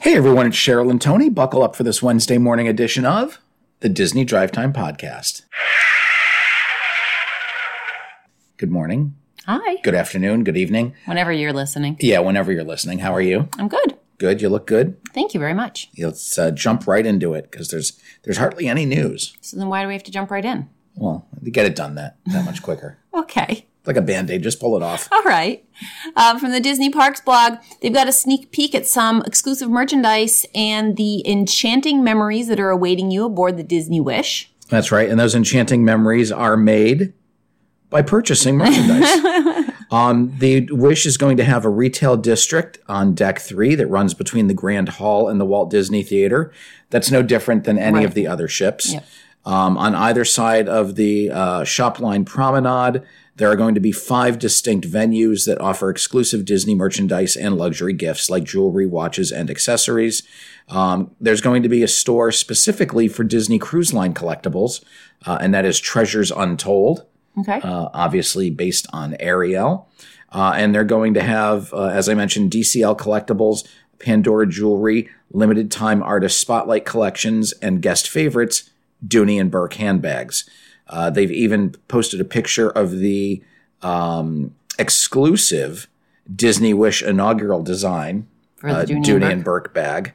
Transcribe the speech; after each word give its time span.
Hey 0.00 0.14
everyone, 0.16 0.46
it's 0.46 0.56
Cheryl 0.56 0.90
and 0.90 1.00
Tony. 1.00 1.28
Buckle 1.28 1.62
up 1.62 1.74
for 1.76 1.82
this 1.82 2.02
Wednesday 2.02 2.38
morning 2.38 2.68
edition 2.68 3.04
of 3.04 3.38
the 3.80 3.88
Disney 3.88 4.24
Drive 4.24 4.52
Time 4.52 4.72
Podcast. 4.72 5.42
Good 8.56 8.70
morning, 8.70 9.14
Hi. 9.46 9.76
good 9.82 9.94
afternoon, 9.94 10.44
good 10.44 10.56
evening. 10.56 10.94
Whenever 11.06 11.32
you're 11.32 11.52
listening. 11.52 11.96
Yeah, 12.00 12.20
whenever 12.20 12.52
you're 12.52 12.64
listening. 12.64 12.98
How 13.00 13.14
are 13.14 13.20
you? 13.20 13.48
I'm 13.58 13.68
good. 13.68 13.96
Good. 14.18 14.42
You 14.42 14.48
look 14.48 14.66
good. 14.66 14.96
Thank 15.14 15.32
you 15.34 15.40
very 15.40 15.54
much. 15.54 15.88
Let's 15.98 16.36
uh, 16.38 16.50
jump 16.50 16.86
right 16.86 17.06
into 17.06 17.34
it 17.34 17.50
because 17.50 17.68
there's 17.68 18.00
there's 18.24 18.38
hardly 18.38 18.66
any 18.68 18.84
news. 18.84 19.36
So 19.40 19.56
then 19.56 19.68
why 19.68 19.82
do 19.82 19.88
we 19.88 19.94
have 19.94 20.02
to 20.04 20.10
jump 20.12 20.30
right 20.30 20.44
in? 20.44 20.68
Well, 20.96 21.26
to 21.44 21.50
get 21.50 21.66
it 21.66 21.76
done 21.76 21.94
that 21.96 22.16
that 22.26 22.44
much 22.44 22.62
quicker. 22.62 22.98
Okay. 23.18 23.66
Like 23.88 23.96
a 23.96 24.02
band 24.02 24.30
aid, 24.30 24.42
just 24.42 24.60
pull 24.60 24.76
it 24.76 24.82
off. 24.82 25.08
All 25.10 25.22
right. 25.22 25.64
Um, 26.14 26.38
from 26.38 26.52
the 26.52 26.60
Disney 26.60 26.90
Parks 26.90 27.22
blog, 27.22 27.54
they've 27.80 27.92
got 27.92 28.06
a 28.06 28.12
sneak 28.12 28.52
peek 28.52 28.74
at 28.74 28.86
some 28.86 29.22
exclusive 29.22 29.70
merchandise 29.70 30.44
and 30.54 30.96
the 30.98 31.26
enchanting 31.26 32.04
memories 32.04 32.48
that 32.48 32.60
are 32.60 32.68
awaiting 32.68 33.10
you 33.10 33.24
aboard 33.24 33.56
the 33.56 33.62
Disney 33.62 33.98
Wish. 33.98 34.52
That's 34.68 34.92
right. 34.92 35.08
And 35.08 35.18
those 35.18 35.34
enchanting 35.34 35.86
memories 35.86 36.30
are 36.30 36.54
made 36.54 37.14
by 37.88 38.02
purchasing 38.02 38.58
merchandise. 38.58 39.70
um, 39.90 40.34
the 40.38 40.68
Wish 40.70 41.06
is 41.06 41.16
going 41.16 41.38
to 41.38 41.44
have 41.44 41.64
a 41.64 41.70
retail 41.70 42.18
district 42.18 42.78
on 42.88 43.14
deck 43.14 43.38
three 43.38 43.74
that 43.74 43.86
runs 43.86 44.12
between 44.12 44.48
the 44.48 44.54
Grand 44.54 44.90
Hall 44.90 45.30
and 45.30 45.40
the 45.40 45.46
Walt 45.46 45.70
Disney 45.70 46.02
Theater. 46.02 46.52
That's 46.90 47.10
no 47.10 47.22
different 47.22 47.64
than 47.64 47.78
any 47.78 47.96
Right. 48.00 48.04
of 48.04 48.12
the 48.12 48.26
other 48.26 48.48
ships. 48.48 48.92
Yep. 48.92 49.06
Um, 49.46 49.78
on 49.78 49.94
either 49.94 50.26
side 50.26 50.68
of 50.68 50.96
the 50.96 51.30
uh, 51.30 51.60
Shopline 51.62 52.26
Promenade, 52.26 53.02
there 53.38 53.50
are 53.50 53.56
going 53.56 53.74
to 53.74 53.80
be 53.80 53.92
five 53.92 54.38
distinct 54.38 54.86
venues 54.86 55.46
that 55.46 55.60
offer 55.60 55.90
exclusive 55.90 56.44
Disney 56.44 56.74
merchandise 56.74 57.36
and 57.36 57.56
luxury 57.56 57.92
gifts 57.92 58.28
like 58.28 58.44
jewelry, 58.44 58.86
watches, 58.86 59.32
and 59.32 59.48
accessories. 59.48 60.22
Um, 60.68 61.12
there's 61.20 61.40
going 61.40 61.62
to 61.62 61.68
be 61.68 61.82
a 61.82 61.88
store 61.88 62.30
specifically 62.32 63.08
for 63.08 63.24
Disney 63.24 63.58
Cruise 63.58 63.94
Line 63.94 64.12
collectibles, 64.12 64.84
uh, 65.24 65.38
and 65.40 65.54
that 65.54 65.64
is 65.64 65.80
Treasures 65.80 66.30
Untold 66.30 67.06
Okay. 67.38 67.60
uh, 67.62 67.88
obviously 67.94 68.50
based 68.50 68.86
on 68.92 69.16
Ariel. 69.20 69.88
Uh, 70.30 70.52
and 70.56 70.74
they're 70.74 70.84
going 70.84 71.14
to 71.14 71.22
have, 71.22 71.72
uh, 71.72 71.84
as 71.86 72.08
I 72.08 72.14
mentioned, 72.14 72.50
DCL 72.50 72.98
collectibles, 72.98 73.66
Pandora 73.98 74.46
jewelry, 74.46 75.08
limited 75.30 75.70
time 75.70 76.02
artist 76.02 76.38
spotlight 76.40 76.84
collections, 76.84 77.52
and 77.62 77.80
guest 77.80 78.08
favorites, 78.08 78.70
Dooney 79.06 79.40
and 79.40 79.50
Bourke 79.50 79.74
handbags. 79.74 80.48
Uh, 80.88 81.10
they've 81.10 81.30
even 81.30 81.70
posted 81.88 82.20
a 82.20 82.24
picture 82.24 82.70
of 82.70 82.98
the 82.98 83.42
um, 83.82 84.54
exclusive 84.78 85.88
Disney 86.34 86.74
Wish 86.74 87.02
inaugural 87.02 87.62
design, 87.62 88.26
For 88.56 88.72
the 88.72 88.78
uh, 88.78 88.84
Dooney 88.84 89.32
and 89.32 89.44
Bourke. 89.44 89.72
bag. 89.74 90.12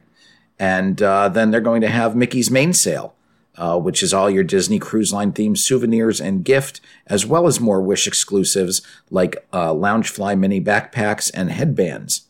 And 0.60 1.02
uh, 1.02 1.30
then 1.30 1.52
they're 1.52 1.62
going 1.62 1.82
to 1.82 1.90
have 1.90 2.16
Mickey's 2.16 2.52
Mainsail, 2.52 3.16
uh, 3.58 3.80
which 3.80 4.04
is 4.04 4.14
all 4.14 4.30
your 4.30 4.44
Disney 4.44 4.80
Cruise 4.80 5.12
Line 5.12 5.32
themed 5.34 5.58
souvenirs 5.58 6.22
and 6.22 6.46
gift, 6.46 6.80
as 7.08 7.26
well 7.26 7.48
as 7.48 7.60
more 7.60 7.82
Wish 7.82 8.08
exclusives 8.08 8.82
like 9.10 9.46
uh, 9.52 9.74
Loungefly 9.74 10.38
mini 10.38 10.62
backpacks 10.62 11.32
and 11.34 11.52
headbands. 11.52 12.28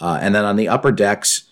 Uh, 0.00 0.18
and 0.20 0.34
then 0.34 0.44
on 0.44 0.56
the 0.56 0.68
upper 0.68 0.92
decks, 0.92 1.44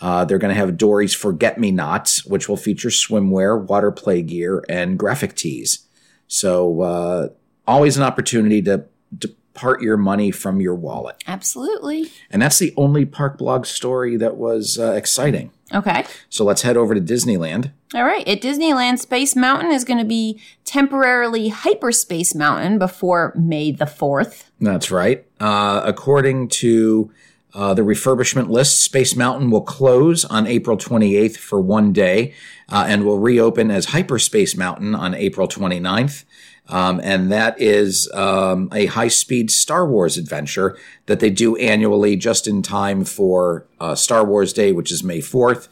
uh, 0.00 0.24
they're 0.24 0.38
going 0.38 0.54
to 0.54 0.60
have 0.60 0.76
Dory's 0.76 1.14
Forget 1.14 1.58
Me 1.58 1.70
Nots, 1.70 2.24
which 2.26 2.48
will 2.48 2.56
feature 2.56 2.90
swimwear, 2.90 3.60
water 3.62 3.90
play 3.90 4.22
gear, 4.22 4.64
and 4.68 4.98
graphic 4.98 5.34
tees. 5.34 5.85
So 6.28 6.82
uh, 6.82 7.28
always 7.66 7.96
an 7.96 8.02
opportunity 8.02 8.62
to 8.62 8.84
depart 9.16 9.80
your 9.80 9.96
money 9.96 10.30
from 10.30 10.60
your 10.60 10.74
wallet. 10.74 11.22
Absolutely. 11.26 12.10
And 12.30 12.42
that's 12.42 12.58
the 12.58 12.74
only 12.76 13.04
park 13.04 13.38
blog 13.38 13.66
story 13.66 14.16
that 14.16 14.36
was 14.36 14.78
uh, 14.78 14.92
exciting. 14.92 15.50
Okay. 15.74 16.04
So 16.28 16.44
let's 16.44 16.62
head 16.62 16.76
over 16.76 16.94
to 16.94 17.00
Disneyland. 17.00 17.72
All 17.94 18.04
right. 18.04 18.26
At 18.28 18.40
Disneyland, 18.40 18.98
Space 18.98 19.34
Mountain 19.34 19.72
is 19.72 19.84
going 19.84 19.98
to 19.98 20.04
be 20.04 20.40
temporarily 20.64 21.48
Hyperspace 21.48 22.34
Mountain 22.34 22.78
before 22.78 23.32
May 23.36 23.72
the 23.72 23.86
4th. 23.86 24.44
That's 24.60 24.90
right. 24.90 25.24
Uh, 25.40 25.80
according 25.84 26.48
to 26.48 27.10
uh, 27.54 27.74
the 27.74 27.82
refurbishment 27.82 28.48
list, 28.48 28.80
Space 28.80 29.16
Mountain 29.16 29.50
will 29.50 29.62
close 29.62 30.24
on 30.24 30.46
April 30.46 30.76
28th 30.76 31.36
for 31.36 31.60
one 31.60 31.92
day 31.92 32.34
uh, 32.68 32.84
and 32.88 33.04
will 33.04 33.18
reopen 33.18 33.70
as 33.70 33.86
Hyperspace 33.86 34.56
Mountain 34.56 34.94
on 34.94 35.14
April 35.14 35.48
29th. 35.48 36.24
Um, 36.68 37.00
and 37.02 37.30
that 37.30 37.60
is 37.60 38.10
um, 38.12 38.68
a 38.72 38.86
high 38.86 39.08
speed 39.08 39.50
Star 39.50 39.86
Wars 39.86 40.16
adventure 40.18 40.76
that 41.06 41.20
they 41.20 41.30
do 41.30 41.56
annually 41.56 42.16
just 42.16 42.48
in 42.48 42.60
time 42.60 43.04
for 43.04 43.66
uh, 43.78 43.94
Star 43.94 44.24
Wars 44.24 44.52
Day, 44.52 44.72
which 44.72 44.90
is 44.90 45.04
May 45.04 45.20
4th. 45.20 45.68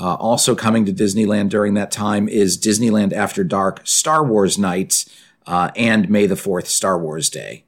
Uh, 0.00 0.14
also 0.14 0.54
coming 0.54 0.84
to 0.86 0.92
Disneyland 0.92 1.50
during 1.50 1.74
that 1.74 1.90
time 1.90 2.28
is 2.28 2.56
Disneyland 2.56 3.12
After 3.12 3.44
Dark 3.44 3.86
Star 3.86 4.24
Wars 4.24 4.56
Nights 4.56 5.10
uh, 5.46 5.70
and 5.76 6.08
May 6.08 6.26
the 6.26 6.34
4th 6.34 6.66
Star 6.66 6.98
Wars 6.98 7.28
Day. 7.28 7.64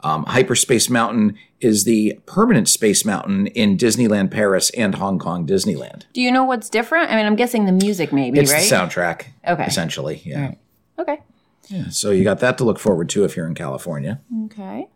Um, 0.00 0.24
Hyperspace 0.24 0.90
Mountain 0.90 1.38
is 1.64 1.84
the 1.84 2.20
permanent 2.26 2.68
space 2.68 3.04
mountain 3.04 3.46
in 3.48 3.76
Disneyland 3.76 4.30
Paris 4.30 4.70
and 4.70 4.94
Hong 4.96 5.18
Kong 5.18 5.46
Disneyland. 5.46 6.04
Do 6.12 6.20
you 6.20 6.30
know 6.30 6.44
what's 6.44 6.68
different? 6.68 7.10
I 7.10 7.16
mean, 7.16 7.26
I'm 7.26 7.36
guessing 7.36 7.64
the 7.66 7.72
music 7.72 8.12
maybe, 8.12 8.38
It's 8.38 8.52
right? 8.52 8.62
the 8.68 8.74
soundtrack, 8.74 9.26
Okay. 9.48 9.64
essentially. 9.64 10.20
Yeah. 10.24 10.54
Okay. 10.98 11.18
yeah. 11.68 11.88
So 11.88 12.10
you 12.10 12.22
got 12.22 12.38
that 12.40 12.58
to 12.58 12.64
look 12.64 12.78
forward 12.78 13.08
to 13.10 13.24
if 13.24 13.36
you're 13.36 13.46
in 13.46 13.54
California. 13.54 14.20
Okay. 14.46 14.88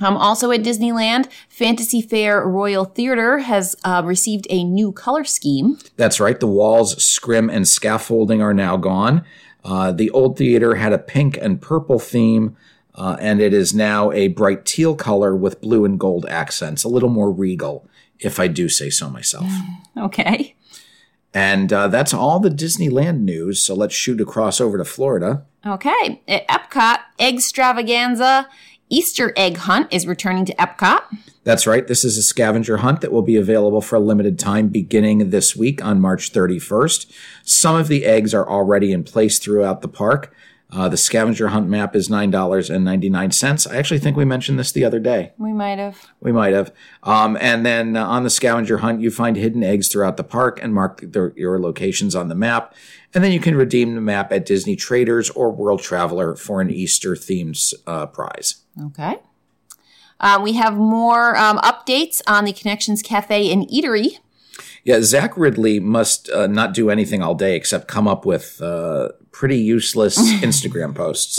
Um, 0.00 0.16
also 0.16 0.50
at 0.52 0.60
Disneyland, 0.62 1.28
Fantasy 1.48 2.00
Fair 2.00 2.46
Royal 2.46 2.84
Theater 2.84 3.38
has 3.38 3.74
uh, 3.84 4.02
received 4.04 4.46
a 4.48 4.62
new 4.64 4.92
color 4.92 5.24
scheme. 5.24 5.78
That's 5.96 6.20
right. 6.20 6.38
The 6.38 6.46
walls, 6.46 7.02
scrim, 7.02 7.50
and 7.50 7.66
scaffolding 7.66 8.40
are 8.40 8.54
now 8.54 8.76
gone. 8.76 9.24
Uh, 9.64 9.90
the 9.90 10.08
old 10.10 10.38
theater 10.38 10.76
had 10.76 10.92
a 10.92 10.98
pink 10.98 11.36
and 11.42 11.60
purple 11.60 11.98
theme, 11.98 12.56
uh, 12.98 13.16
and 13.20 13.40
it 13.40 13.54
is 13.54 13.72
now 13.72 14.10
a 14.10 14.28
bright 14.28 14.64
teal 14.66 14.96
color 14.96 15.34
with 15.34 15.60
blue 15.60 15.84
and 15.84 15.98
gold 16.00 16.26
accents, 16.26 16.82
a 16.82 16.88
little 16.88 17.08
more 17.08 17.30
regal, 17.30 17.88
if 18.18 18.40
I 18.40 18.48
do 18.48 18.68
say 18.68 18.90
so 18.90 19.08
myself. 19.08 19.50
Okay. 19.96 20.54
And 21.34 21.72
uh, 21.72 21.88
that's 21.88 22.14
all 22.14 22.38
the 22.38 22.50
Disneyland 22.50 23.22
news. 23.22 23.60
So 23.60 23.74
let's 23.74 23.96
shoot 23.96 24.20
across 24.20 24.60
over 24.60 24.78
to 24.78 24.84
Florida. 24.84 25.44
Okay. 25.66 26.22
At 26.28 26.46
Epcot, 26.46 27.00
Eggstravaganza 27.18 28.46
Easter 28.88 29.32
Egg 29.36 29.56
Hunt 29.58 29.92
is 29.92 30.06
returning 30.06 30.44
to 30.46 30.54
Epcot. 30.54 31.02
That's 31.44 31.66
right. 31.66 31.86
This 31.86 32.04
is 32.04 32.16
a 32.16 32.22
scavenger 32.22 32.78
hunt 32.78 33.00
that 33.00 33.12
will 33.12 33.22
be 33.22 33.36
available 33.36 33.80
for 33.80 33.96
a 33.96 34.00
limited 34.00 34.38
time 34.38 34.68
beginning 34.68 35.30
this 35.30 35.56
week 35.56 35.84
on 35.84 36.00
March 36.00 36.32
31st. 36.32 37.10
Some 37.42 37.76
of 37.76 37.88
the 37.88 38.04
eggs 38.04 38.32
are 38.34 38.48
already 38.48 38.92
in 38.92 39.04
place 39.04 39.38
throughout 39.38 39.82
the 39.82 39.88
park. 39.88 40.34
Uh, 40.70 40.86
the 40.86 40.98
scavenger 40.98 41.48
hunt 41.48 41.66
map 41.66 41.96
is 41.96 42.08
$9.99. 42.08 43.72
I 43.72 43.76
actually 43.76 43.98
think 43.98 44.18
we 44.18 44.26
mentioned 44.26 44.58
this 44.58 44.70
the 44.70 44.84
other 44.84 45.00
day. 45.00 45.32
We 45.38 45.54
might 45.54 45.78
have. 45.78 46.08
We 46.20 46.30
might 46.30 46.52
have. 46.52 46.72
Um, 47.02 47.38
and 47.40 47.64
then 47.64 47.96
uh, 47.96 48.06
on 48.06 48.22
the 48.22 48.30
scavenger 48.30 48.78
hunt, 48.78 49.00
you 49.00 49.10
find 49.10 49.36
hidden 49.36 49.64
eggs 49.64 49.88
throughout 49.88 50.18
the 50.18 50.24
park 50.24 50.58
and 50.62 50.74
mark 50.74 51.00
their, 51.00 51.32
your 51.36 51.58
locations 51.58 52.14
on 52.14 52.28
the 52.28 52.34
map. 52.34 52.74
And 53.14 53.24
then 53.24 53.32
you 53.32 53.40
can 53.40 53.56
redeem 53.56 53.94
the 53.94 54.02
map 54.02 54.30
at 54.30 54.44
Disney 54.44 54.76
Traders 54.76 55.30
or 55.30 55.50
World 55.50 55.80
Traveler 55.80 56.36
for 56.36 56.60
an 56.60 56.70
Easter 56.70 57.14
themed 57.14 57.72
uh, 57.86 58.04
prize. 58.04 58.56
Okay. 58.78 59.16
Uh, 60.20 60.38
we 60.42 60.52
have 60.54 60.76
more 60.76 61.34
um, 61.36 61.58
updates 61.58 62.20
on 62.26 62.44
the 62.44 62.52
Connections 62.52 63.00
Cafe 63.00 63.50
and 63.50 63.66
Eatery. 63.68 64.18
Yeah, 64.88 65.02
Zach 65.02 65.34
Riddley 65.34 65.82
must 65.82 66.30
uh, 66.30 66.46
not 66.46 66.72
do 66.72 66.88
anything 66.88 67.22
all 67.22 67.34
day 67.34 67.56
except 67.56 67.88
come 67.88 68.08
up 68.08 68.24
with 68.24 68.58
uh, 68.62 69.10
pretty 69.32 69.58
useless 69.58 70.16
Instagram 70.40 70.94
posts. 70.94 71.38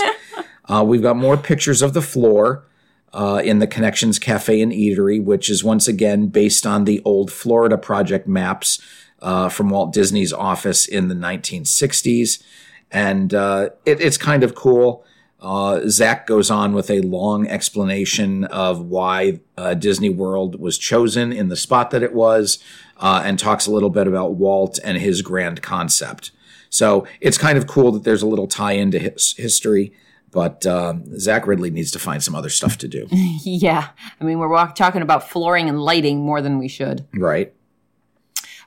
Uh, 0.66 0.84
we've 0.86 1.02
got 1.02 1.18
more 1.18 1.36
pictures 1.36 1.82
of 1.82 1.96
the 1.96 2.02
floor 2.04 2.64
uh, 3.12 3.42
in 3.44 3.58
the 3.58 3.66
Connections 3.66 4.20
Cafe 4.20 4.62
and 4.62 4.72
Eatery, 4.72 5.20
which 5.20 5.50
is 5.50 5.64
once 5.64 5.88
again 5.88 6.28
based 6.28 6.68
on 6.68 6.84
the 6.84 7.02
old 7.04 7.32
Florida 7.32 7.76
project 7.76 8.28
maps 8.28 8.80
uh, 9.24 9.50
from 9.50 9.72
Walt 9.72 9.94
Disney's 9.94 10.32
office 10.32 10.86
in 10.86 11.08
the 11.08 11.16
1960s. 11.16 12.44
And 12.92 13.34
uh, 13.34 13.70
it, 13.84 14.00
it's 14.00 14.18
kind 14.18 14.44
of 14.44 14.54
cool. 14.54 15.04
Uh, 15.42 15.88
Zach 15.88 16.28
goes 16.28 16.52
on 16.52 16.74
with 16.74 16.90
a 16.90 17.00
long 17.02 17.48
explanation 17.48 18.44
of 18.46 18.82
why 18.82 19.40
uh, 19.58 19.74
Disney 19.74 20.10
World 20.10 20.60
was 20.60 20.78
chosen 20.78 21.32
in 21.32 21.48
the 21.48 21.56
spot 21.56 21.92
that 21.92 22.04
it 22.04 22.14
was, 22.14 22.62
uh, 22.98 23.22
and 23.24 23.40
talks 23.40 23.66
a 23.66 23.72
little 23.72 23.90
bit 23.90 24.06
about 24.08 24.36
Walt 24.36 24.80
and 24.84 24.98
his 24.98 25.22
grand 25.22 25.62
concept. 25.62 26.32
So 26.70 27.08
it's 27.22 27.38
kind 27.38 27.58
of 27.58 27.68
cool 27.68 27.92
that 27.94 28.04
there's 28.04 28.22
a 28.22 28.28
little 28.28 28.48
tie 28.48 28.74
into 28.74 29.00
his 29.00 29.34
history, 29.38 29.94
but 30.32 30.66
um, 30.66 31.18
Zach 31.18 31.46
Riddley 31.46 31.72
needs 31.72 31.92
to 31.92 32.00
find 32.00 32.22
some 32.22 32.36
other 32.36 32.50
stuff 32.50 32.78
to 32.80 32.88
do, 32.88 33.08
yeah. 33.12 33.90
I 34.20 34.24
mean, 34.24 34.40
we're 34.40 34.50
walk- 34.50 34.76
talking 34.76 35.02
about 35.02 35.30
flooring 35.30 35.70
and 35.70 35.82
lighting 35.82 36.20
more 36.20 36.42
than 36.42 36.60
we 36.60 36.68
should. 36.68 37.08
right? 37.14 37.54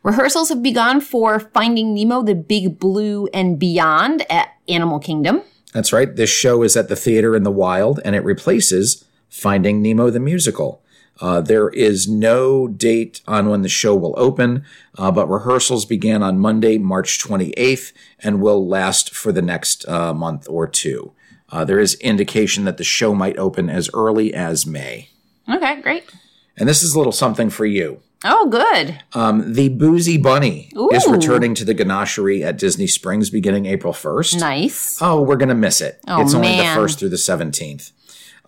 Rehearsals 0.02 0.48
have 0.48 0.62
begun 0.62 1.00
for 1.00 1.38
Finding 1.38 1.94
Nemo, 1.94 2.22
the 2.22 2.34
Big 2.34 2.78
Blue, 2.80 3.28
and 3.32 3.56
Beyond 3.58 4.24
at 4.28 4.48
Animal 4.68 4.98
Kingdom. 4.98 5.42
That's 5.72 5.92
right. 5.92 6.14
This 6.14 6.30
show 6.30 6.62
is 6.62 6.76
at 6.76 6.88
the 6.88 6.96
theater 6.96 7.34
in 7.34 7.42
the 7.42 7.50
wild, 7.50 8.00
and 8.04 8.14
it 8.14 8.24
replaces 8.24 9.04
Finding 9.28 9.82
Nemo 9.82 10.10
the 10.10 10.20
musical. 10.20 10.82
Uh, 11.20 11.40
there 11.40 11.68
is 11.70 12.08
no 12.08 12.68
date 12.68 13.20
on 13.26 13.48
when 13.48 13.62
the 13.62 13.68
show 13.68 13.94
will 13.94 14.14
open, 14.16 14.64
uh, 14.98 15.10
but 15.10 15.28
rehearsals 15.28 15.84
began 15.84 16.22
on 16.22 16.38
Monday, 16.38 16.78
March 16.78 17.18
28th, 17.18 17.92
and 18.20 18.40
will 18.40 18.66
last 18.66 19.14
for 19.14 19.32
the 19.32 19.42
next 19.42 19.88
uh, 19.88 20.12
month 20.12 20.46
or 20.48 20.66
two. 20.66 21.12
Uh, 21.50 21.64
there 21.64 21.78
is 21.78 21.94
indication 21.96 22.64
that 22.64 22.78
the 22.78 22.84
show 22.84 23.14
might 23.14 23.38
open 23.38 23.68
as 23.68 23.90
early 23.92 24.32
as 24.32 24.66
May. 24.66 25.10
Okay, 25.48 25.80
great. 25.82 26.10
And 26.56 26.68
this 26.68 26.82
is 26.82 26.94
a 26.94 26.98
little 26.98 27.12
something 27.12 27.50
for 27.50 27.66
you. 27.66 28.00
Oh, 28.24 28.48
good. 28.48 29.02
Um, 29.14 29.52
the 29.54 29.68
Boozy 29.68 30.16
Bunny 30.16 30.70
is 30.92 31.06
returning 31.08 31.54
to 31.56 31.64
the 31.64 31.74
Ganachery 31.74 32.42
at 32.42 32.58
Disney 32.58 32.86
Springs 32.86 33.30
beginning 33.30 33.66
April 33.66 33.92
1st. 33.92 34.40
Nice. 34.40 34.98
Oh, 35.00 35.22
we're 35.22 35.36
going 35.36 35.48
to 35.48 35.54
miss 35.54 35.80
it. 35.80 36.00
Oh, 36.06 36.20
it's 36.22 36.34
only 36.34 36.48
man. 36.48 36.76
the 36.76 36.82
1st 36.82 36.98
through 36.98 37.08
the 37.08 37.16
17th. 37.16 37.92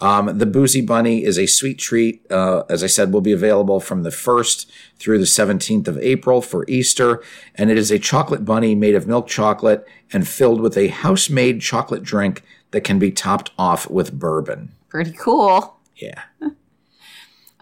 Um, 0.01 0.39
the 0.39 0.47
Boozy 0.47 0.81
Bunny 0.81 1.25
is 1.25 1.39
a 1.39 1.47
sweet 1.47 1.79
treat. 1.79 2.31
Uh, 2.31 2.65
as 2.69 2.83
I 2.83 2.89
said, 2.89 3.13
will 3.13 3.21
be 3.21 3.33
available 3.33 3.81
from 3.81 4.03
the 4.03 4.11
1st 4.11 4.67
through 4.99 5.19
the 5.19 5.25
17th 5.25 5.89
of 5.89 5.99
April 5.99 6.41
for 6.43 6.65
Easter. 6.69 7.23
And 7.55 7.71
it 7.71 7.79
is 7.79 7.91
a 7.91 7.99
chocolate 7.99 8.45
bunny 8.45 8.75
made 8.75 8.95
of 8.95 9.07
milk 9.07 9.29
chocolate 9.29 9.87
and 10.13 10.27
filled 10.27 10.61
with 10.61 10.77
a 10.77 10.89
house 10.89 11.31
made 11.31 11.61
chocolate 11.61 12.03
drink 12.03 12.43
that 12.73 12.83
can 12.83 12.99
be 12.99 13.11
topped 13.11 13.51
off 13.57 13.89
with 13.89 14.19
bourbon. 14.19 14.73
Pretty 14.89 15.13
cool. 15.13 15.77
Yeah. 15.97 16.23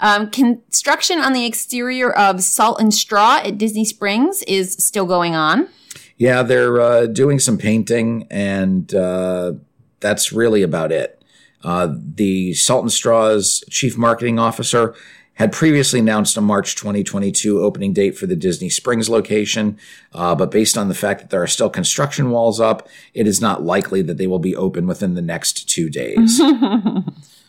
Um, 0.03 0.31
construction 0.31 1.21
on 1.21 1.33
the 1.33 1.47
exterior 1.47 2.11
of 2.11 2.43
Salt 2.43 2.81
and 2.81 2.93
Straw 2.93 3.41
at 3.45 3.57
Disney 3.57 3.85
Springs 3.85 4.43
is 4.49 4.75
still 4.75 5.07
going 5.07 5.37
on. 5.37 5.69
Yeah, 6.17 6.43
they're 6.43 6.81
uh, 6.81 7.07
doing 7.07 7.39
some 7.39 7.57
painting, 7.57 8.27
and 8.29 8.93
uh, 8.95 9.53
that's 10.01 10.33
really 10.33 10.63
about 10.63 10.91
it. 10.91 11.23
Uh, 11.63 11.95
the 11.97 12.53
Salt 12.55 12.83
and 12.83 12.91
Straw's 12.93 13.63
chief 13.71 13.97
marketing 13.97 14.41
officer 14.41 14.95
had 15.35 15.53
previously 15.53 16.01
announced 16.01 16.37
a 16.37 16.41
March 16.41 16.75
2022 16.75 17.61
opening 17.61 17.93
date 17.93 18.19
for 18.19 18.27
the 18.27 18.37
Disney 18.37 18.69
Springs 18.69 19.09
location, 19.09 19.79
uh, 20.13 20.35
but 20.35 20.51
based 20.51 20.77
on 20.77 20.89
the 20.89 20.95
fact 20.95 21.21
that 21.21 21.31
there 21.31 21.43
are 21.43 21.47
still 21.47 21.71
construction 21.71 22.31
walls 22.31 22.61
up, 22.61 22.89
it 23.15 23.29
is 23.29 23.41
not 23.41 23.63
likely 23.63 24.03
that 24.03 24.19
they 24.19 24.27
will 24.27 24.41
be 24.41 24.55
open 24.57 24.87
within 24.89 25.15
the 25.15 25.23
next 25.23 25.69
two 25.69 25.89
days. 25.89 26.41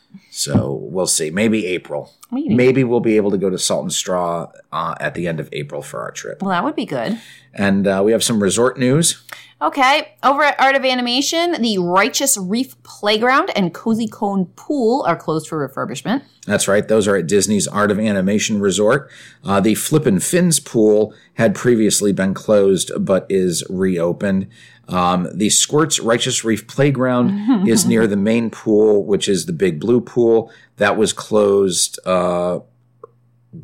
so 0.44 0.74
we'll 0.74 1.08
see. 1.08 1.30
Maybe 1.30 1.66
April. 1.68 2.14
Maybe. 2.32 2.54
Maybe 2.54 2.84
we'll 2.84 3.00
be 3.00 3.16
able 3.16 3.32
to 3.32 3.38
go 3.38 3.50
to 3.50 3.58
Salt 3.58 3.84
and 3.84 3.94
Straw 3.94 4.52
uh, 4.72 4.96
at 5.00 5.14
the 5.14 5.28
end 5.28 5.40
of 5.40 5.48
April 5.54 5.82
for 5.82 6.02
our 6.02 6.12
trip. 6.12 6.42
Well, 6.42 6.52
that 6.52 6.64
would 6.64 6.76
be 6.76 6.86
good. 6.86 7.20
And 7.54 7.88
uh, 7.88 8.02
we 8.04 8.12
have 8.12 8.24
some 8.24 8.44
resort 8.44 8.78
news. 8.78 9.24
Okay, 9.62 10.16
over 10.24 10.44
at 10.44 10.60
Art 10.60 10.76
of 10.76 10.84
Animation, 10.84 11.62
the 11.62 11.78
Righteous 11.78 12.38
Reef 12.38 12.82
Playground 12.84 13.50
and 13.56 13.74
Cozy 13.74 14.08
Cone 14.08 14.48
Pool 14.58 15.06
are 15.08 15.16
closed 15.16 15.48
for 15.48 15.66
refurbishment. 15.66 16.24
That's 16.46 16.68
right. 16.68 16.86
Those 16.86 17.08
are 17.08 17.16
at 17.16 17.28
Disney's 17.28 17.66
Art 17.66 17.90
of 17.90 17.98
Animation 17.98 18.60
Resort. 18.60 19.10
Uh, 19.42 19.62
the 19.62 19.76
Flippin' 19.76 20.20
Fins 20.20 20.60
pool 20.60 21.14
had 21.36 21.56
previously 21.56 22.12
been 22.12 22.34
closed, 22.34 22.92
but 23.00 23.26
is 23.30 23.64
reopened. 23.70 24.50
Um, 24.88 25.30
the 25.34 25.50
Squirts 25.50 26.00
Righteous 26.00 26.44
Reef 26.44 26.68
Playground 26.68 27.68
is 27.68 27.86
near 27.86 28.06
the 28.08 28.18
main 28.18 28.50
pool, 28.50 29.04
which 29.06 29.30
is 29.30 29.46
the 29.46 29.54
Big 29.54 29.80
Blue 29.80 30.02
Pool. 30.02 30.52
That 30.78 30.98
was 30.98 31.14
closed 31.14 32.00
uh, 32.06 32.60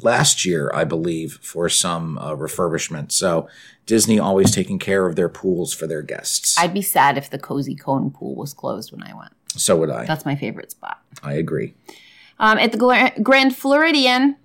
last 0.01 0.45
year, 0.45 0.71
I 0.73 0.83
believe, 0.83 1.39
for 1.41 1.67
some 1.69 2.17
uh, 2.17 2.35
refurbishment. 2.35 3.11
So 3.11 3.49
Disney 3.85 4.19
always 4.19 4.51
taking 4.51 4.79
care 4.79 5.05
of 5.07 5.15
their 5.15 5.29
pools 5.29 5.73
for 5.73 5.87
their 5.87 6.01
guests. 6.01 6.57
I'd 6.57 6.73
be 6.73 6.81
sad 6.81 7.17
if 7.17 7.29
the 7.29 7.39
Cozy 7.39 7.75
Cone 7.75 8.11
Pool 8.11 8.35
was 8.35 8.53
closed 8.53 8.91
when 8.91 9.03
I 9.03 9.13
went. 9.13 9.33
so 9.55 9.75
would 9.77 9.89
I. 9.89 10.05
That's 10.05 10.25
my 10.25 10.35
favorite 10.35 10.71
spot. 10.71 11.01
I 11.23 11.33
agree. 11.33 11.73
Um, 12.39 12.57
at 12.57 12.71
the 12.71 13.11
Grand 13.21 13.55
Floridian, 13.55 14.37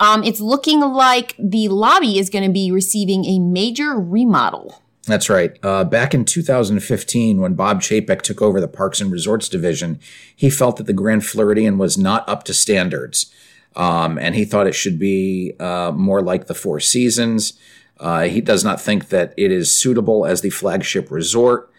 um, 0.00 0.24
it's 0.24 0.40
looking 0.40 0.80
like 0.80 1.36
the 1.38 1.68
lobby 1.68 2.18
is 2.18 2.30
going 2.30 2.44
to 2.44 2.52
be 2.52 2.72
receiving 2.72 3.24
a 3.26 3.38
major 3.38 3.94
remodel. 3.94 4.82
That's 5.04 5.28
right. 5.28 5.58
Uh, 5.62 5.84
back 5.84 6.14
in 6.14 6.24
2015, 6.24 7.40
when 7.40 7.54
Bob 7.54 7.82
Chapek 7.82 8.22
took 8.22 8.40
over 8.40 8.60
the 8.60 8.68
Parks 8.68 9.00
and 9.00 9.12
Resorts 9.12 9.48
division, 9.48 10.00
he 10.34 10.48
felt 10.48 10.76
that 10.76 10.86
the 10.86 10.92
Grand 10.92 11.26
Floridian 11.26 11.76
was 11.76 11.98
not 11.98 12.26
up 12.28 12.44
to 12.44 12.54
standards. 12.54 13.32
Um, 13.76 14.18
and 14.18 14.34
he 14.34 14.44
thought 14.44 14.66
it 14.66 14.74
should 14.74 14.98
be 14.98 15.54
uh, 15.60 15.92
more 15.94 16.22
like 16.22 16.46
the 16.46 16.54
Four 16.54 16.80
Seasons. 16.80 17.54
Uh, 17.98 18.22
he 18.22 18.40
does 18.40 18.64
not 18.64 18.80
think 18.80 19.08
that 19.08 19.34
it 19.36 19.52
is 19.52 19.72
suitable 19.72 20.24
as 20.24 20.40
the 20.40 20.50
flagship 20.50 21.10
resort. 21.10 21.70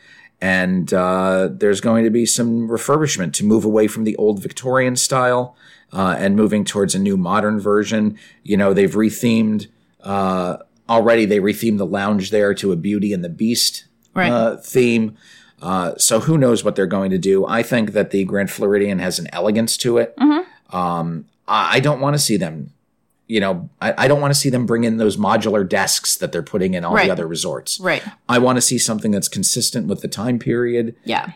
And 0.41 0.93
uh, 0.93 1.49
there's 1.51 1.81
going 1.81 2.03
to 2.03 2.09
be 2.09 2.25
some 2.25 2.67
refurbishment 2.67 3.33
to 3.33 3.45
move 3.45 3.65
away 3.65 3.87
from 3.87 4.03
the 4.03 4.15
old 4.17 4.41
Victorian 4.41 4.95
style 4.95 5.55
uh, 5.93 6.15
and 6.19 6.35
moving 6.35 6.65
towards 6.65 6.93
a 6.93 6.99
new 6.99 7.17
modern 7.17 7.59
version. 7.59 8.19
You 8.43 8.57
know, 8.57 8.73
they've 8.73 8.93
rethemed 8.93 9.67
uh, 10.03 10.57
already. 10.89 11.25
They 11.25 11.39
rethemed 11.39 11.77
the 11.77 11.85
lounge 11.85 12.31
there 12.31 12.53
to 12.55 12.71
a 12.71 12.75
Beauty 12.75 13.13
and 13.13 13.23
the 13.23 13.29
Beast 13.29 13.85
Right. 14.13 14.31
uh, 14.31 14.57
theme. 14.57 15.17
Uh, 15.61 15.95
so 15.97 16.19
who 16.19 16.37
knows 16.37 16.63
what 16.63 16.75
they're 16.75 16.85
going 16.85 17.11
to 17.11 17.17
do? 17.17 17.45
I 17.45 17.63
think 17.63 17.91
that 17.93 18.11
the 18.11 18.23
Grand 18.25 18.51
Floridian 18.51 18.99
has 18.99 19.19
an 19.19 19.27
elegance 19.33 19.77
to 19.77 19.97
it. 19.97 20.15
Um, 20.71 21.25
I, 21.47 21.77
I 21.77 21.79
don't 21.79 21.99
want 21.99 22.13
to 22.15 22.19
see 22.19 22.37
them. 22.37 22.71
You 23.27 23.39
know, 23.39 23.69
I, 23.81 24.05
I 24.05 24.07
don't 24.07 24.21
want 24.21 24.33
to 24.33 24.39
see 24.39 24.49
them 24.51 24.65
bring 24.67 24.83
in 24.83 24.97
those 24.97 25.17
modular 25.17 25.67
desks 25.67 26.15
that 26.17 26.31
they're 26.31 26.43
putting 26.43 26.75
in 26.75 26.85
all 26.85 26.93
Right. 26.93 27.07
the 27.07 27.11
other 27.11 27.25
resorts. 27.27 27.79
Right. 27.79 28.03
I 28.29 28.37
want 28.37 28.57
to 28.57 28.61
see 28.61 28.77
something 28.77 29.09
that's 29.11 29.27
consistent 29.27 29.87
with 29.87 30.01
the 30.01 30.07
time 30.07 30.37
period. 30.37 30.95
Yeah. 31.05 31.31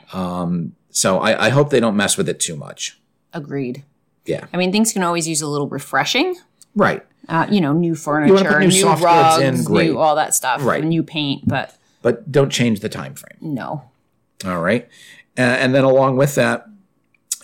So 0.92 1.20
I, 1.20 1.46
I 1.48 1.50
hope 1.50 1.70
they 1.72 1.80
don't 1.80 1.96
mess 1.96 2.16
with 2.18 2.30
it 2.30 2.40
too 2.40 2.56
much. 2.56 3.00
Agreed. 3.34 3.84
Yeah. 4.26 4.46
I 4.54 4.58
mean, 4.58 4.72
things 4.72 4.94
can 4.94 5.02
always 5.04 5.28
use 5.28 5.42
a 5.42 5.48
little 5.48 5.68
refreshing. 5.70 6.36
Right. 6.76 7.06
Uh, 7.28 7.46
you 7.50 7.62
know, 7.62 7.74
new 7.74 7.94
furniture, 7.96 8.60
new 8.60 8.66
new, 8.66 8.72
soft 8.72 9.02
goods 9.02 9.06
rugs, 9.06 9.42
in, 9.44 9.64
great. 9.64 9.92
new 9.92 10.00
all 10.00 10.16
that 10.16 10.34
stuff, 10.34 10.64
Right. 10.64 10.84
new 10.84 11.04
paint, 11.04 11.48
but 11.48 11.76
But 12.02 12.32
don't 12.32 12.50
change 12.50 12.80
the 12.80 12.90
time 12.90 13.14
frame. 13.16 13.38
no. 13.42 13.84
All 14.46 14.62
right. 14.62 14.88
Uh, 15.38 15.42
and 15.42 15.76
then 15.76 15.84
along 15.84 16.16
with 16.18 16.36
that, 16.36 16.66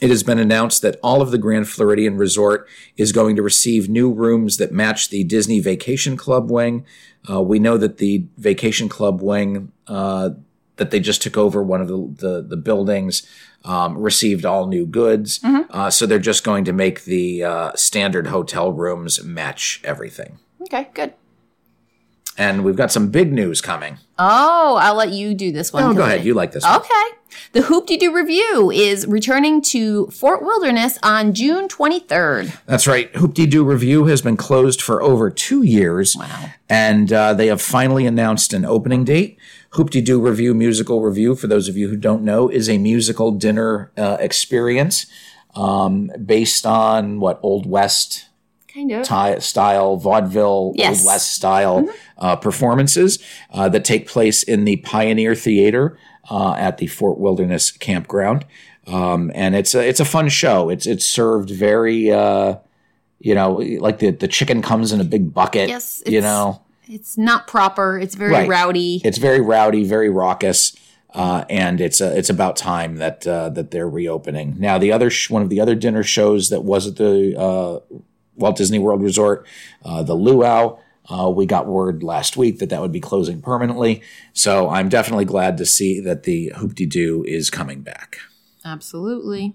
it 0.02 0.10
has 0.10 0.24
been 0.24 0.40
announced 0.40 0.82
that 0.82 0.98
all 1.04 1.22
of 1.22 1.32
the 1.32 1.38
Grand 1.38 1.68
Floridian 1.70 2.18
Resort 2.18 2.68
is 2.98 3.12
going 3.12 3.36
to 3.36 3.42
receive 3.42 3.88
new 3.90 4.12
rooms 4.12 4.58
that 4.58 4.72
match 4.72 5.10
the 5.10 5.24
Disney 5.24 5.60
Vacation 5.60 6.18
Club 6.18 6.50
wing. 6.50 6.86
Uh, 7.30 7.42
we 7.42 7.60
know 7.60 7.78
that 7.78 7.98
the 7.98 8.26
Vacation 8.38 8.90
Club 8.90 9.22
wing 9.22 9.72
uh, 9.88 10.32
that 10.78 10.92
they 10.92 11.00
just 11.00 11.22
took 11.22 11.38
over 11.38 11.64
one 11.64 11.82
of 11.82 11.88
the 11.88 12.14
the, 12.18 12.42
the 12.42 12.58
buildings 12.58 13.28
um, 13.64 13.98
received 13.98 14.46
all 14.46 14.68
new 14.68 14.86
goods. 14.86 15.40
Uh, 15.44 15.90
so 15.90 16.06
they're 16.06 16.20
just 16.20 16.44
going 16.44 16.64
to 16.66 16.74
make 16.74 17.04
the 17.06 17.44
uh, 17.44 17.72
standard 17.76 18.28
hotel 18.28 18.72
rooms 18.72 19.24
match 19.24 19.82
everything. 19.84 20.38
Okay, 20.62 20.90
good. 20.94 21.14
And 22.38 22.66
we've 22.66 22.76
got 22.76 22.92
some 22.92 23.10
big 23.10 23.32
news 23.32 23.62
coming. 23.62 23.98
Oh, 24.20 24.76
I'll 24.76 24.96
let 24.96 25.12
you 25.12 25.34
do 25.34 25.52
this 25.52 25.72
one. 25.72 25.84
Oh, 25.84 25.94
go 25.94 26.04
ahead. 26.04 26.26
You 26.26 26.34
like 26.34 26.52
this 26.52 26.64
one. 26.64 26.80
Okay. 26.80 27.18
The 27.54 27.64
Hoop 27.64 27.88
Doo 27.88 28.14
Review 28.14 28.72
is 28.72 29.08
returning 29.08 29.62
to 29.64 30.08
Fort 30.08 30.42
Wilderness 30.42 30.98
on 31.04 31.34
June 31.34 31.68
23rd. 31.68 32.58
That's 32.66 32.88
right. 32.88 33.14
Hoop-Dee-Doo 33.16 33.64
Revue 33.64 34.06
has 34.06 34.22
been 34.22 34.38
closed 34.38 34.82
for 34.82 35.02
over 35.02 35.30
two 35.30 35.64
years. 35.64 36.16
Wow. 36.18 36.50
And 36.70 37.12
uh, 37.12 37.34
they 37.34 37.48
have 37.48 37.62
finally 37.62 38.06
announced 38.06 38.54
an 38.54 38.66
opening 38.66 39.04
date. 39.04 39.38
Hoop-Dee-Doo 39.76 40.20
Revue 40.22 40.54
Musical 40.54 41.02
Review, 41.02 41.36
for 41.36 41.48
those 41.48 41.68
of 41.70 41.76
you 41.78 41.90
who 41.90 41.96
don't 41.98 42.24
know, 42.24 42.50
is 42.50 42.70
a 42.70 42.78
musical 42.78 43.32
dinner 43.32 43.92
uh, 43.98 44.18
experience 44.20 45.06
um, 45.56 46.12
based 46.26 46.66
on 46.66 47.20
what 47.20 47.40
Old 47.44 47.66
West 47.66 48.28
Kind 48.74 48.92
of. 48.92 49.08
ti- 49.08 49.40
style, 49.42 49.98
vaudeville, 49.98 50.74
Yes. 50.76 51.00
Old 51.00 51.08
West 51.08 51.34
style 51.36 51.88
uh, 52.18 52.36
performances 52.36 53.20
uh, 53.52 53.70
that 53.70 53.86
take 53.86 54.08
place 54.08 54.44
in 54.44 54.66
the 54.66 54.78
Pioneer 54.78 55.34
Theater 55.36 55.98
uh, 56.30 56.54
at 56.58 56.78
the 56.78 56.88
Fort 56.88 57.18
Wilderness 57.18 57.72
Campground. 57.72 58.46
Um, 58.88 59.32
and 59.34 59.56
it's 59.56 59.74
a 59.74 59.88
it's 59.88 60.00
a 60.00 60.06
fun 60.06 60.30
show. 60.30 60.70
It's 60.70 60.86
it's 60.86 61.06
served 61.06 61.50
very, 61.50 62.12
uh, 62.12 62.58
you 63.20 63.34
know, 63.34 63.54
like 63.80 64.00
the 64.00 64.12
the 64.12 64.28
chicken 64.28 64.62
comes 64.62 64.92
in 64.92 65.02
a 65.02 65.06
big 65.06 65.34
bucket. 65.34 65.70
Yes, 65.70 66.04
you 66.06 66.22
know, 66.22 66.62
It's 66.88 67.18
not 67.18 67.48
proper. 67.48 67.98
It's 68.00 68.16
very 68.16 68.32
Right. 68.32 68.48
rowdy. 68.50 69.02
it's 69.04 69.18
very 69.18 69.42
rowdy, 69.42 69.84
very 69.84 70.10
raucous. 70.10 70.76
Uh, 71.14 71.46
and 71.50 71.80
it's 71.80 72.02
uh, 72.02 72.14
it's 72.16 72.30
about 72.30 72.58
time 72.58 72.98
that 72.98 73.26
uh, 73.26 73.48
that 73.50 73.72
they're 73.72 73.88
reopening. 73.90 74.56
Now, 74.60 74.78
the 74.78 74.92
other 74.92 75.10
sh- 75.10 75.30
one 75.30 75.42
of 75.42 75.50
the 75.50 75.62
other 75.62 75.74
dinner 75.74 76.04
shows 76.04 76.50
that 76.50 76.66
was 76.66 76.88
at 76.88 76.98
the 76.98 77.40
uh, 77.40 77.80
Walt 78.36 78.58
Disney 78.58 78.80
World 78.80 79.02
Resort, 79.02 79.48
uh, 79.86 80.04
the 80.04 80.14
Luau. 80.16 80.78
Uh, 81.08 81.30
we 81.30 81.46
got 81.46 81.68
word 81.68 82.04
last 82.04 82.36
week 82.36 82.60
that 82.60 82.70
that 82.70 82.82
would 82.82 82.92
be 82.92 83.00
closing 83.00 83.40
permanently. 83.42 84.02
So 84.34 84.70
I'm 84.70 84.90
definitely 84.90 85.24
glad 85.26 85.58
to 85.60 85.66
see 85.66 86.00
that 86.02 86.24
the 86.24 86.52
Hoop 86.58 86.76
De 86.76 86.86
Doo 86.86 87.24
is 87.28 87.50
coming 87.50 87.82
back. 87.82 88.18
Absolutely. 88.66 89.54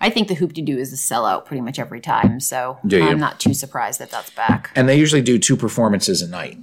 I 0.00 0.10
think 0.10 0.28
the 0.28 0.34
Hoop 0.34 0.52
De 0.52 0.62
Doo 0.62 0.78
is 0.78 0.92
a 0.92 0.96
sellout 0.96 1.44
pretty 1.44 1.60
much 1.60 1.78
every 1.78 2.00
time, 2.00 2.40
so 2.40 2.78
I'm 2.90 3.18
not 3.18 3.40
too 3.40 3.52
surprised 3.52 3.98
that 4.00 4.10
that's 4.10 4.30
back. 4.30 4.70
And 4.76 4.88
they 4.88 4.96
usually 4.98 5.22
do 5.22 5.38
two 5.38 5.56
performances 5.56 6.22
a 6.22 6.28
night, 6.28 6.58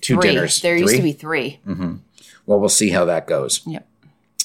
two 0.00 0.16
Three. 0.16 0.30
dinners. 0.30 0.60
There 0.60 0.76
used 0.76 0.96
to 0.96 1.02
be 1.02 1.12
three. 1.12 1.60
Well, 2.46 2.58
we'll 2.58 2.68
see 2.68 2.90
how 2.90 3.04
that 3.04 3.26
goes. 3.26 3.60
Yep. 3.66 3.86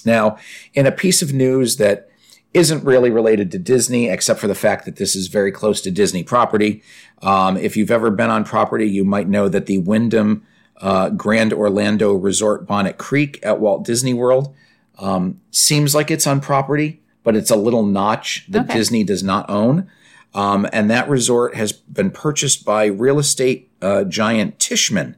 Now, 0.06 0.38
in 0.74 0.86
a 0.86 0.92
piece 0.92 1.22
of 1.22 1.34
news 1.34 1.78
that 1.78 2.10
isn't 2.54 2.84
really 2.86 3.10
related 3.10 3.52
to 3.52 3.60
Disney, 3.60 4.08
except 4.08 4.40
for 4.40 4.48
the 4.48 4.56
fact 4.56 4.86
that 4.86 4.96
this 4.96 5.16
is 5.16 5.28
very 5.28 5.52
close 5.52 5.82
to 5.82 5.92
Disney 5.92 6.24
property. 6.24 6.82
Um, 7.22 7.58
if 7.58 7.76
you've 7.76 7.92
ever 7.92 8.10
been 8.12 8.30
on 8.30 8.46
property, 8.46 8.88
you 8.88 9.04
might 9.04 9.28
know 9.28 9.50
that 9.50 9.66
the 9.66 9.80
Wyndham 9.80 10.46
uh, 10.80 11.10
Grand 11.10 11.52
Orlando 11.52 12.14
Resort 12.14 12.66
Bonnet 12.66 12.98
Creek 12.98 13.40
at 13.44 13.60
Walt 13.60 13.84
Disney 13.84 14.14
World 14.14 14.56
um, 15.00 15.42
seems 15.52 15.94
like 15.96 16.10
it's 16.10 16.28
on 16.28 16.40
property, 16.40 17.02
but 17.24 17.36
it's 17.36 17.52
a 17.52 17.56
little 17.58 17.84
notch 17.84 18.46
that 18.50 18.66
Okay. 18.66 18.74
Disney 18.76 19.04
does 19.04 19.24
not 19.24 19.50
own. 19.50 19.90
Um, 20.34 20.68
and 20.72 20.90
that 20.90 21.10
resort 21.10 21.56
has 21.56 21.72
been 21.74 22.12
purchased 22.12 22.64
by 22.66 22.86
real 22.86 23.20
estate 23.20 23.70
uh, 23.82 24.04
giant 24.04 24.60
Tishman. 24.60 25.16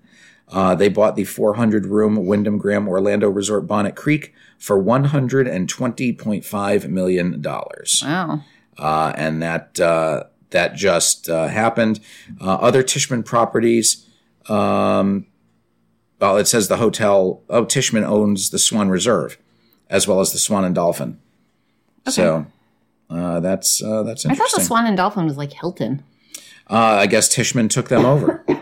Uh, 0.49 0.75
they 0.75 0.87
bought 0.87 1.15
the 1.15 1.25
400 1.25 1.85
room 1.85 2.25
Wyndham 2.25 2.57
Grand 2.57 2.87
Orlando 2.87 3.29
Resort 3.29 3.67
Bonnet 3.67 3.95
Creek 3.95 4.33
for 4.57 4.81
$120.5 4.81 6.89
million. 6.89 7.41
Wow. 7.43 8.41
Uh, 8.77 9.13
and 9.15 9.41
that, 9.41 9.79
uh, 9.79 10.23
that 10.51 10.75
just 10.75 11.29
uh, 11.29 11.47
happened. 11.47 11.99
Uh, 12.39 12.53
other 12.55 12.83
Tishman 12.83 13.25
properties, 13.25 14.05
um, 14.47 15.25
well, 16.19 16.37
it 16.37 16.47
says 16.47 16.67
the 16.67 16.77
hotel, 16.77 17.41
oh, 17.49 17.65
Tishman 17.65 18.03
owns 18.03 18.51
the 18.51 18.59
Swan 18.59 18.89
Reserve 18.89 19.37
as 19.89 20.07
well 20.07 20.19
as 20.19 20.31
the 20.31 20.39
Swan 20.39 20.65
and 20.65 20.75
Dolphin. 20.75 21.19
Okay. 22.07 22.11
So 22.11 22.45
uh, 23.09 23.39
that's, 23.41 23.83
uh, 23.83 24.03
that's 24.03 24.25
interesting. 24.25 24.31
I 24.31 24.35
thought 24.35 24.51
the 24.55 24.63
Swan 24.63 24.85
and 24.85 24.97
Dolphin 24.97 25.25
was 25.25 25.37
like 25.37 25.53
Hilton. 25.53 26.03
Uh, 26.69 26.97
I 26.99 27.07
guess 27.07 27.33
Tishman 27.33 27.69
took 27.69 27.87
them 27.89 28.05
over. 28.05 28.43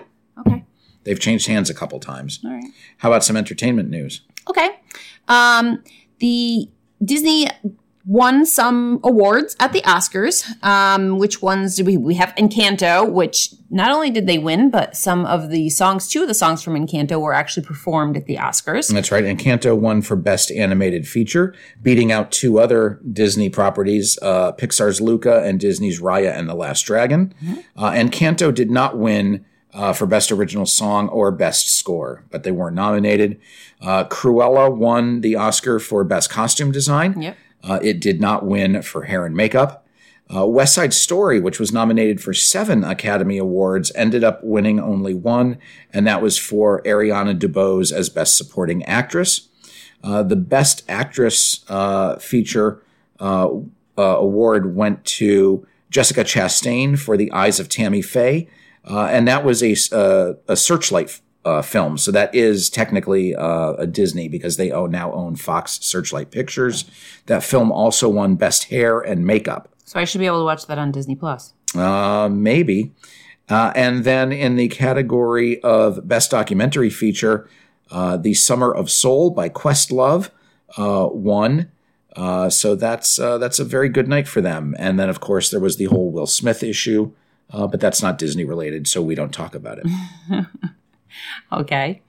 They've 1.05 1.19
changed 1.19 1.47
hands 1.47 1.69
a 1.69 1.73
couple 1.73 1.99
times. 1.99 2.39
All 2.43 2.51
right. 2.51 2.65
How 2.97 3.09
about 3.09 3.23
some 3.23 3.37
entertainment 3.37 3.89
news? 3.89 4.21
Okay. 4.49 4.69
Um, 5.27 5.83
the 6.19 6.69
Disney 7.03 7.47
won 8.05 8.45
some 8.45 8.99
awards 9.03 9.55
at 9.59 9.73
the 9.73 9.81
Oscars. 9.81 10.45
Um, 10.63 11.17
which 11.17 11.41
ones 11.41 11.75
do 11.75 11.83
we 11.83 11.97
we 11.97 12.15
have 12.15 12.33
Encanto, 12.35 13.09
which 13.11 13.53
not 13.69 13.91
only 13.91 14.11
did 14.11 14.27
they 14.27 14.37
win, 14.37 14.69
but 14.69 14.95
some 14.95 15.25
of 15.25 15.49
the 15.49 15.69
songs, 15.69 16.07
two 16.07 16.21
of 16.21 16.27
the 16.27 16.33
songs 16.33 16.61
from 16.61 16.75
Encanto 16.75 17.19
were 17.19 17.33
actually 17.33 17.65
performed 17.65 18.15
at 18.15 18.25
the 18.25 18.35
Oscars. 18.35 18.93
That's 18.93 19.11
right. 19.11 19.23
Encanto 19.23 19.77
won 19.77 20.01
for 20.01 20.15
Best 20.15 20.51
Animated 20.51 21.07
Feature, 21.07 21.55
beating 21.81 22.11
out 22.11 22.31
two 22.31 22.59
other 22.59 23.01
Disney 23.11 23.49
properties, 23.49 24.19
uh, 24.21 24.51
Pixar's 24.53 25.01
Luca 25.01 25.43
and 25.43 25.59
Disney's 25.59 25.99
Raya 25.99 26.37
and 26.37 26.47
the 26.47 26.55
Last 26.55 26.83
Dragon. 26.83 27.33
Uh, 27.75 27.91
Encanto 27.91 28.53
did 28.53 28.69
not 28.69 28.97
win 28.97 29.45
uh, 29.75 29.93
for 29.93 30.07
Best 30.07 30.31
Original 30.31 30.65
Song 30.65 31.09
or 31.09 31.31
Best 31.31 31.69
Score, 31.69 32.23
but 32.31 32.43
they 32.43 32.51
weren't 32.51 32.75
nominated. 32.75 33.39
Uh, 33.81 34.05
Cruella 34.05 34.73
won 34.73 35.21
the 35.21 35.35
Oscar 35.35 35.79
for 35.79 36.03
Best 36.03 36.29
Costume 36.29 36.71
Design. 36.71 37.21
Yep. 37.21 37.37
Uh, 37.63 37.79
it 37.83 37.99
did 37.99 38.21
not 38.21 38.45
win 38.45 38.81
for 38.81 39.03
hair 39.03 39.25
and 39.25 39.35
makeup. 39.35 39.85
Uh, 40.33 40.45
West 40.47 40.73
Side 40.73 40.93
Story, 40.93 41.39
which 41.39 41.59
was 41.59 41.71
nominated 41.71 42.21
for 42.21 42.33
seven 42.33 42.83
Academy 42.83 43.37
Awards, 43.37 43.91
ended 43.95 44.23
up 44.23 44.43
winning 44.43 44.79
only 44.79 45.13
one, 45.13 45.57
and 45.93 46.07
that 46.07 46.21
was 46.21 46.37
for 46.37 46.81
Ariana 46.83 47.37
DeBose 47.37 47.91
as 47.91 48.09
Best 48.09 48.37
Supporting 48.37 48.83
Actress. 48.85 49.49
Uh, 50.03 50.23
the 50.23 50.35
Best 50.35 50.83
Actress 50.87 51.63
uh, 51.67 52.17
feature 52.17 52.81
uh, 53.19 53.49
uh, 53.97 54.01
award 54.01 54.75
went 54.75 55.03
to 55.05 55.67
Jessica 55.89 56.23
Chastain 56.23 56.97
for 56.97 57.17
The 57.17 57.31
Eyes 57.31 57.59
of 57.59 57.69
Tammy 57.69 58.01
Faye, 58.01 58.47
uh, 58.89 59.05
and 59.05 59.27
that 59.27 59.43
was 59.43 59.63
a, 59.63 59.75
uh, 59.95 60.33
a 60.47 60.55
Searchlight 60.55 61.21
uh, 61.43 61.61
film. 61.61 61.97
So 61.97 62.11
that 62.11 62.33
is 62.33 62.69
technically 62.69 63.35
uh, 63.35 63.73
a 63.73 63.87
Disney 63.87 64.27
because 64.27 64.57
they 64.57 64.71
own, 64.71 64.91
now 64.91 65.11
own 65.13 65.35
Fox 65.35 65.79
Searchlight 65.81 66.31
Pictures. 66.31 66.85
That 67.27 67.43
film 67.43 67.71
also 67.71 68.09
won 68.09 68.35
Best 68.35 68.65
Hair 68.65 69.01
and 69.01 69.25
Makeup. 69.25 69.69
So 69.85 69.99
I 69.99 70.05
should 70.05 70.19
be 70.19 70.25
able 70.25 70.39
to 70.39 70.45
watch 70.45 70.65
that 70.65 70.79
on 70.79 70.91
Disney 70.91 71.15
Plus. 71.15 71.53
Uh, 71.75 72.29
maybe. 72.31 72.91
Uh, 73.47 73.71
and 73.75 74.03
then 74.03 74.31
in 74.31 74.55
the 74.55 74.67
category 74.69 75.61
of 75.61 76.07
Best 76.07 76.31
Documentary 76.31 76.89
Feature, 76.89 77.47
uh, 77.91 78.17
The 78.17 78.33
Summer 78.33 78.73
of 78.73 78.89
Soul 78.89 79.29
by 79.29 79.49
Questlove 79.49 80.31
uh, 80.77 81.07
won. 81.11 81.71
Uh, 82.15 82.49
so 82.49 82.75
that's 82.75 83.19
uh, 83.19 83.37
that's 83.37 83.59
a 83.59 83.65
very 83.65 83.89
good 83.89 84.07
night 84.07 84.27
for 84.27 84.41
them. 84.41 84.73
And 84.79 84.97
then, 84.97 85.09
of 85.09 85.19
course, 85.19 85.51
there 85.51 85.59
was 85.59 85.77
the 85.77 85.85
whole 85.85 86.11
Will 86.11 86.27
Smith 86.27 86.63
issue, 86.63 87.11
uh, 87.51 87.67
but 87.67 87.79
that's 87.79 88.01
not 88.01 88.17
Disney 88.17 88.43
related, 88.43 88.87
so 88.87 89.01
we 89.01 89.15
don't 89.15 89.33
talk 89.33 89.55
about 89.55 89.79
it. 89.79 89.87
Okay. 91.51 92.01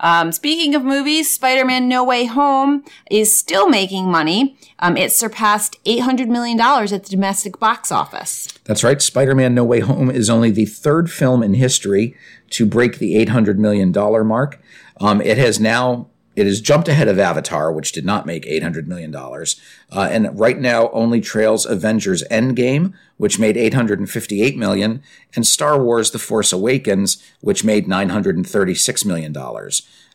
Um, 0.00 0.32
speaking 0.32 0.74
of 0.74 0.84
movies, 0.84 1.30
Spider 1.30 1.64
Man 1.64 1.88
No 1.88 2.02
Way 2.02 2.24
Home 2.24 2.84
is 3.10 3.34
still 3.34 3.68
making 3.68 4.10
money. 4.10 4.56
Um, 4.80 4.96
it 4.96 5.12
surpassed 5.12 5.82
$800 5.84 6.28
million 6.28 6.58
at 6.60 6.88
the 6.88 7.08
domestic 7.08 7.60
box 7.60 7.92
office. 7.92 8.48
That's 8.64 8.82
right. 8.82 9.00
Spider 9.00 9.34
Man 9.34 9.54
No 9.54 9.64
Way 9.64 9.80
Home 9.80 10.10
is 10.10 10.28
only 10.28 10.50
the 10.50 10.66
third 10.66 11.10
film 11.10 11.42
in 11.42 11.54
history 11.54 12.16
to 12.50 12.66
break 12.66 12.98
the 12.98 13.14
$800 13.24 13.58
million 13.58 13.92
mark. 14.26 14.60
Um, 15.00 15.20
it 15.20 15.38
has 15.38 15.60
now. 15.60 16.08
It 16.36 16.46
has 16.46 16.60
jumped 16.60 16.88
ahead 16.88 17.08
of 17.08 17.18
Avatar, 17.18 17.72
which 17.72 17.92
did 17.92 18.04
not 18.04 18.24
make 18.24 18.44
$800 18.44 18.86
million. 18.86 19.14
Uh, 19.14 20.08
and 20.10 20.38
right 20.38 20.58
now 20.58 20.88
only 20.90 21.20
trails 21.20 21.66
Avengers 21.66 22.22
Endgame, 22.30 22.94
which 23.16 23.38
made 23.38 23.56
858 23.56 24.56
million, 24.56 25.02
and 25.34 25.46
Star 25.46 25.82
Wars 25.82 26.12
The 26.12 26.18
Force 26.18 26.52
Awakens, 26.52 27.22
which 27.40 27.64
made 27.64 27.86
$936 27.86 29.04
million. 29.04 29.36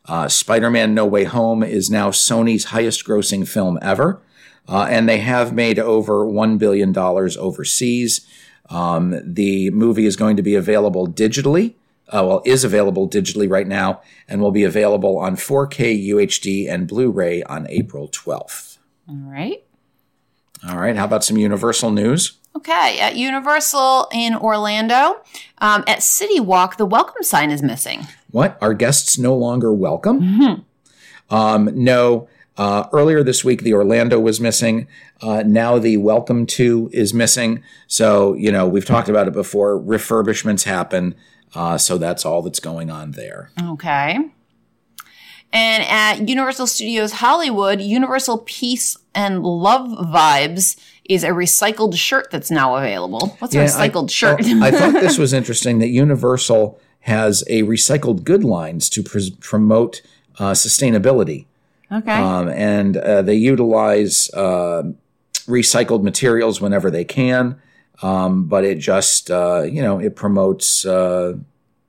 Uh, 0.08 0.28
Spider 0.28 0.70
Man 0.70 0.94
No 0.94 1.06
Way 1.06 1.26
Home 1.26 1.64
is 1.64 1.90
now 1.90 2.12
Sony's 2.12 2.66
highest 2.66 3.06
grossing 3.06 3.48
film 3.48 3.78
ever. 3.82 4.22
Uh, 4.68 4.88
and 4.90 5.08
they 5.08 5.20
have 5.20 5.54
made 5.54 5.78
over 5.78 6.26
$1 6.26 6.58
billion 6.58 6.98
overseas. 6.98 8.26
Um, 8.70 9.20
the 9.24 9.70
movie 9.72 10.06
is 10.06 10.16
going 10.16 10.38
to 10.38 10.42
be 10.42 10.56
available 10.56 11.08
digitally. 11.08 11.76
Uh, 12.10 12.24
well, 12.24 12.42
is 12.46 12.64
available 12.64 13.10
digitally 13.10 13.50
right 13.50 13.68
now 13.68 14.02
and 14.28 14.40
will 14.40 14.52
be 14.52 14.64
available 14.64 15.18
on 15.18 15.36
4K 15.36 16.08
UHD 16.10 16.70
and 16.70 16.88
Blu 16.88 17.10
ray 17.10 17.42
on 17.44 17.68
April 17.70 18.08
12th. 18.10 18.78
All 19.10 19.16
right. 19.16 19.64
All 20.68 20.78
right, 20.78 20.96
how 20.96 21.06
about 21.06 21.24
some 21.24 21.38
Universal 21.38 21.92
news? 21.92 22.38
Okay. 22.56 23.00
At 23.00 23.16
Universal 23.18 24.08
in 24.14 24.36
Orlando, 24.36 25.22
um, 25.60 25.84
at 25.88 26.02
City 26.02 26.40
Walk, 26.40 26.78
the 26.78 26.86
welcome 26.86 27.22
sign 27.22 27.52
is 27.52 27.62
missing. 27.62 28.08
What? 28.32 28.58
Are 28.62 28.74
guests 28.74 29.18
no 29.18 29.36
longer 29.36 29.74
welcome? 29.74 30.20
Um, 31.30 31.70
no. 31.74 32.28
Uh, 32.58 32.88
earlier 32.94 33.22
this 33.22 33.44
week, 33.44 33.64
the 33.64 33.74
Orlando 33.74 34.20
was 34.20 34.40
missing. 34.40 34.88
Uh, 35.22 35.44
now 35.46 35.78
the 35.78 35.98
Welcome 35.98 36.46
to 36.46 36.90
is 36.94 37.14
missing. 37.14 37.62
So, 37.88 38.34
you 38.36 38.50
know, 38.52 38.66
we've 38.66 38.86
talked 38.86 39.10
about 39.10 39.28
it 39.28 39.34
before. 39.34 39.78
Refurbishments 39.78 40.64
happen. 40.64 41.16
Uh, 41.56 41.78
so 41.78 41.98
that's 41.98 42.26
all 42.26 42.42
that's 42.42 42.60
going 42.60 42.92
on 42.92 43.12
there. 43.12 43.50
Okay. 43.62 44.20
And 45.54 45.84
at 45.88 46.28
Universal 46.28 46.68
Studios 46.68 47.14
Hollywood, 47.14 47.80
Universal 47.80 48.40
Peace 48.40 48.98
and 49.14 49.42
Love 49.44 49.88
Vibes 49.88 50.78
is 51.06 51.24
a 51.24 51.30
recycled 51.30 51.96
shirt 51.96 52.30
that's 52.30 52.52
now 52.52 52.76
available. 52.76 53.36
What's 53.40 53.56
a 53.56 53.60
recycled 53.60 54.10
I, 54.10 54.12
shirt? 54.12 54.42
oh, 54.44 54.64
I 54.64 54.72
thought 54.72 54.94
this 55.02 55.18
was 55.18 55.32
interesting 55.32 55.80
that 55.80 55.88
Universal 55.88 56.80
has 57.02 57.44
a 57.48 57.62
recycled 57.64 58.24
good 58.24 58.44
lines 58.44 58.90
to 58.90 59.04
pres 59.04 59.30
promote 59.30 60.02
uh, 60.40 60.52
sustainability. 60.52 61.46
okay. 61.92 62.12
Um, 62.12 62.50
and 62.50 62.98
uh, 62.98 63.22
they 63.22 63.36
utilize 63.36 64.30
uh, 64.34 64.84
recycled 65.46 66.04
materials 66.04 66.60
whenever 66.60 66.92
they 66.92 67.06
can. 67.06 67.62
Um, 68.02 68.46
but 68.46 68.64
it 68.66 68.78
just, 68.80 69.32
uh, 69.32 69.64
you 69.64 69.82
know, 69.82 70.00
it 70.00 70.16
promotes 70.16 70.86
uh, 70.86 71.34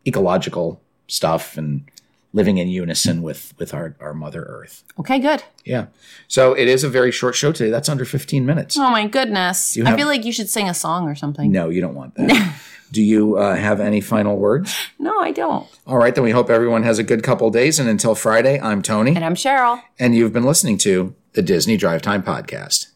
ecological 0.06 0.80
stuff 1.08 1.56
and 1.56 1.88
living 2.32 2.58
in 2.58 2.68
unison 2.68 3.22
with, 3.22 3.54
with 3.58 3.72
our, 3.72 3.96
our 4.00 4.12
Mother 4.12 4.42
Earth. 4.42 4.84
okay, 5.00 5.18
good. 5.18 5.42
Yeah. 5.64 5.86
So 6.28 6.52
it 6.52 6.68
is 6.68 6.84
a 6.84 6.88
very 6.88 7.10
short 7.10 7.34
show 7.34 7.50
today. 7.50 7.70
That's 7.70 7.88
under 7.88 8.04
15 8.04 8.44
minutes. 8.44 8.76
Oh 8.76 8.90
my 8.90 9.06
goodness. 9.06 9.76
you 9.76 9.86
I 9.86 9.96
feel 9.96 10.06
like 10.06 10.24
you 10.24 10.32
should 10.32 10.50
sing 10.50 10.68
a 10.68 10.74
song 10.74 11.08
or 11.08 11.14
something. 11.14 11.50
No, 11.50 11.70
you 11.70 11.80
don't 11.80 11.94
want 11.94 12.14
that. 12.16 12.54
Do 12.92 13.02
you 13.02 13.36
uh, 13.36 13.56
have 13.56 13.80
any 13.80 14.00
final 14.00 14.36
words? 14.36 14.72
No, 15.00 15.18
I 15.18 15.32
don't. 15.32 15.66
All 15.88 15.96
right, 15.96 16.14
then 16.14 16.22
we 16.22 16.30
hope 16.30 16.50
everyone 16.50 16.84
has 16.84 17.00
a 17.00 17.02
good 17.02 17.24
couple 17.24 17.50
days. 17.50 17.80
And 17.80 17.88
until 17.88 18.14
Friday, 18.14 18.60
I'm 18.60 18.80
Tony, 18.80 19.16
And 19.16 19.24
I'm 19.24 19.34
Cheryl. 19.34 19.82
and 19.98 20.14
you've 20.14 20.32
been 20.32 20.44
listening 20.44 20.78
to 20.78 21.12
the 21.32 21.42
Disney 21.42 21.76
Drive 21.76 22.00
Time 22.02 22.22
Podcast. 22.22 22.86